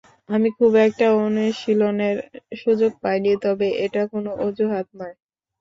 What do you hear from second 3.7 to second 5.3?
এটা কোনো অজুহাত নয়।